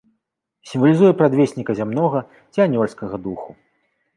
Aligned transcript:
Сімвалізуе 0.69 1.11
прадвесніка 1.19 1.71
зямнога 1.81 2.19
ці 2.51 2.59
анёльскага 2.67 3.15
духу. 3.29 3.51